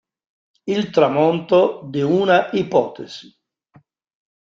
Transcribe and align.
Il 0.65 0.89
tramonto 0.89 1.83
di 1.85 2.01
una 2.01 2.49
ipotesi". 2.53 3.31